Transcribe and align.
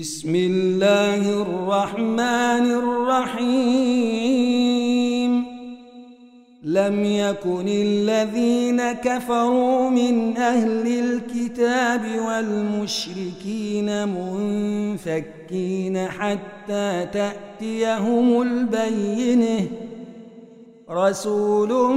بسم 0.00 0.34
الله 0.34 1.42
الرحمن 1.42 2.66
الرحيم. 2.80 3.72
لم 6.64 7.04
يكن 7.04 7.68
الذين 7.68 8.92
كفروا 8.92 9.90
من 9.90 10.36
أهل 10.36 10.86
الكتاب 10.86 12.00
والمشركين 12.26 14.08
منفكين 14.08 15.98
حتى 16.08 17.06
تأتيهم 17.12 18.42
البينة. 18.42 19.66
رسول 20.90 21.96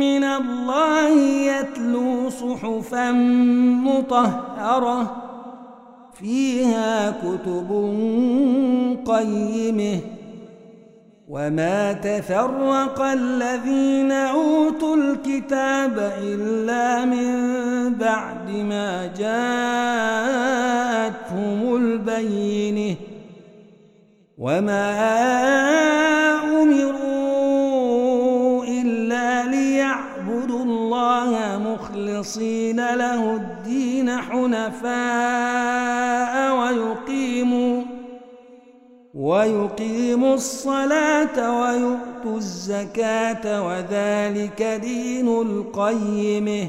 من 0.00 0.24
الله 0.24 1.08
يتلو 1.50 2.30
صحفا 2.30 3.12
مطهرة. 3.82 5.27
فيها 6.18 7.10
كتب 7.10 7.70
قيمة. 9.06 10.00
وما 11.28 11.92
تفرق 11.92 13.00
الذين 13.00 14.12
أوتوا 14.12 14.96
الكتاب 14.96 16.12
إلا 16.22 17.04
من 17.04 17.28
بعد 17.94 18.50
ما 18.50 19.06
جاءتهم 19.18 19.76
البينة. 21.76 22.96
وما 24.38 24.92
ليعبدوا 30.18 30.64
الله 30.64 31.58
مخلصين 31.58 32.76
له 32.76 33.36
الدين 33.36 34.10
حنفاء 34.10 34.88
ويقيموا 39.14 40.34
الصلاة 40.34 41.60
ويؤتوا 41.60 42.36
الزكاة 42.36 43.66
وذلك 43.66 44.62
دين 44.82 45.28
القيمه 45.28 46.68